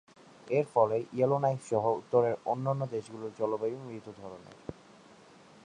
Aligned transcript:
এর 0.47 0.65
ফলে 0.73 0.97
ইয়েলোনাইফ-সহ 1.13 1.83
উত্তরের 1.91 2.35
অন্যান্য 2.45 2.81
দেশগুলোর 2.87 3.31
জলবায়ু 3.37 3.77
মৃদু 3.79 4.11
ধরনের। 4.21 4.57